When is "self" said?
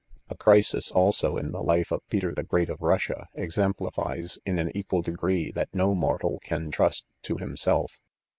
7.55-7.99